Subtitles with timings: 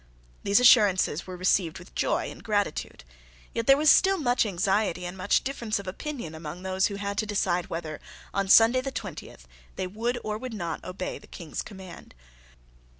[0.41, 3.03] These assurances were received with joy and gratitude.
[3.53, 7.19] Yet there was still much anxiety and much difference of opinion among those who had
[7.19, 8.01] to decide whether,
[8.33, 12.15] on Sunday the twentieth, they would or would not obey the King's command.